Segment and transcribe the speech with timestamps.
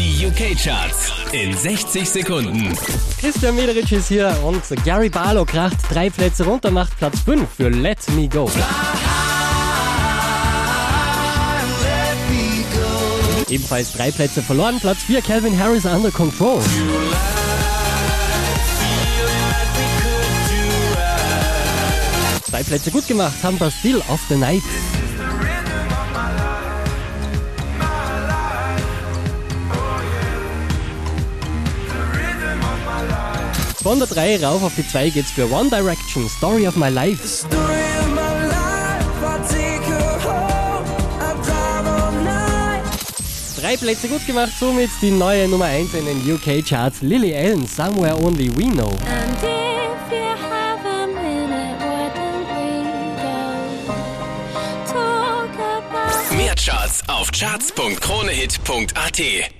[0.00, 2.74] Die UK-Charts in 60 Sekunden.
[3.20, 7.68] Christian Mederich ist hier und Gary Barlow kracht drei Plätze runter, macht Platz 5 für
[7.68, 8.50] Let Me Go.
[13.50, 16.62] Ebenfalls drei Plätze verloren, Platz 4 Calvin Harris Under Control.
[22.42, 24.62] Zwei Plätze gut gemacht haben Bastille of the Night.
[33.82, 37.46] Von der 3 rauf auf die 2 geht's für One Direction, Story of My Life.
[43.58, 47.66] Drei Plätze gut gemacht, somit die neue Nummer 1 in den UK Charts, Lily Allen,
[47.66, 48.92] Somewhere Only We Know.
[56.36, 59.59] Mehr Charts auf charts.kronehit.at.